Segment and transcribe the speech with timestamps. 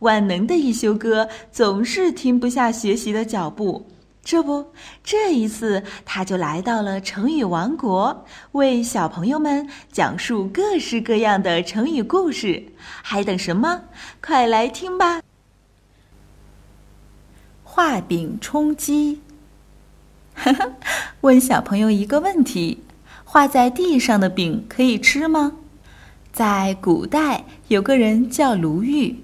[0.00, 3.86] 万能的一休哥总是停不下学习的脚步。
[4.22, 4.66] 这不，
[5.02, 12.62] 这一次他就来到了成语王国，为小朋友们讲述各式各样的成语故事。
[13.02, 13.82] 还等什么？
[14.22, 15.22] 快来听吧！
[17.64, 19.22] 画饼充饥。
[21.22, 22.82] 问小朋友一个问题：
[23.24, 25.52] 画在地上的饼可以吃吗？
[26.30, 29.16] 在古代，有个人叫卢玉，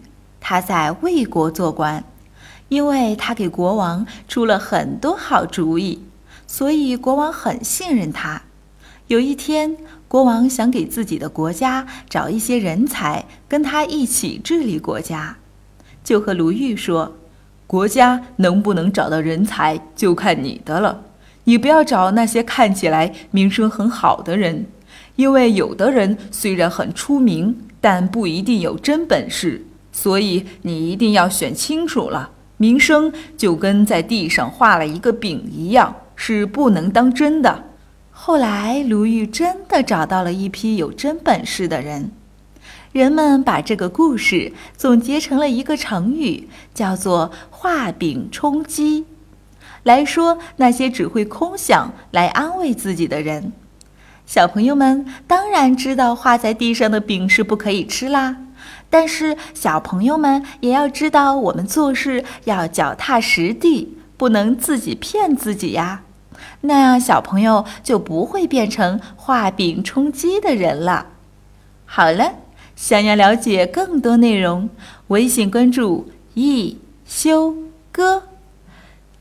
[0.48, 2.05] 他在魏国做官。
[2.68, 6.05] 因为他给国王出了很多好主意，
[6.46, 8.42] 所以国王很信任他。
[9.08, 15.36] 有一天，国王想给自己的国家找一些人才，跟他一起治理国家，
[16.05, 17.16] 就和卢玉说
[17.66, 21.03] ：“国家能不能找到人才，就看你的了。
[21.42, 24.66] 你不要找那些看起来名声很好的人，
[25.16, 29.64] 因为有的人虽然很出名，但不一定有真本事。
[29.97, 37.64] 所以你一定要选清楚了。”名声就跟在地上画了一个饼一样，是不能当真的。
[38.11, 42.11] 后来，卢玉真的找到了一批有真本事的人，
[42.92, 49.05] 人们把这个故事总结成了一个成语，叫做“画饼充饥”，
[49.84, 53.53] 来说那些只会空想来安慰自己的人。
[54.25, 58.38] 小朋友们当然知道，画在地上的饼是不可以吃啦。
[58.89, 66.03] 但是小朋友们也要知道，我们做事要脚踏实地，不能自己骗自己呀。
[66.62, 71.06] 那样小朋友就不会变成画饼充饥的人了。
[71.84, 72.34] 好了，
[72.75, 74.69] 想要了解更多内容，
[75.09, 77.54] 微信关注“艺修
[77.93, 78.25] 哥”，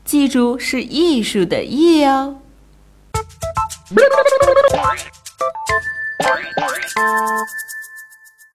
[0.04, 2.36] 记住是艺术的“艺”哦。